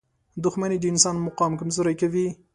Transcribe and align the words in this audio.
•دښمني 0.43 0.77
د 0.79 0.85
انسان 0.93 1.15
مقام 1.27 1.51
کمزوری 1.59 1.95
کوي. 2.01 2.27